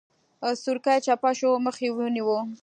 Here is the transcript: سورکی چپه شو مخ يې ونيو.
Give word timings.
سورکی 0.63 0.97
چپه 1.05 1.31
شو 1.39 1.51
مخ 1.65 1.77
يې 1.83 1.89
ونيو. 1.95 2.37